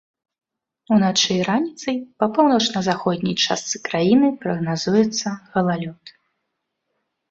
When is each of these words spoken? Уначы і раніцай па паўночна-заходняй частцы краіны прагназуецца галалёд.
Уначы 0.95 1.29
і 1.35 1.43
раніцай 1.49 1.95
па 2.25 2.29
паўночна-заходняй 2.39 3.35
частцы 3.45 3.85
краіны 3.91 4.27
прагназуецца 4.43 5.27
галалёд. 5.57 6.17